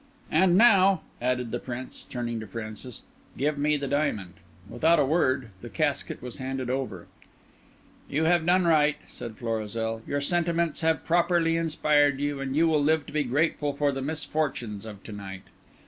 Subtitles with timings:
[0.31, 3.03] "And now," added the Prince, turning to Francis,
[3.37, 4.33] "give me the diamond."
[4.67, 7.05] Without a word the casket was handed over.
[8.09, 12.83] "You have done right," said Florizel, "your sentiments have properly inspired you, and you will
[12.83, 15.43] live to be grateful for the misfortunes of to night.